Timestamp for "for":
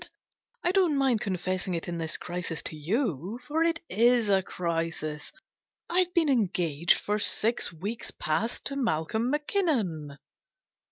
3.43-3.63, 6.97-7.19